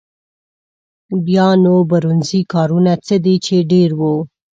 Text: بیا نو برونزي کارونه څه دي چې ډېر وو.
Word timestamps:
بیا 1.25 1.47
نو 1.63 1.75
برونزي 1.89 2.41
کارونه 2.53 2.91
څه 3.05 3.15
دي 3.25 3.35
چې 3.45 3.55
ډېر 3.71 3.89
وو. 3.99 4.15